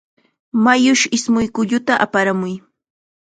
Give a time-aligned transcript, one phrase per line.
[0.63, 2.55] Mayush ismush kulluta aparamun.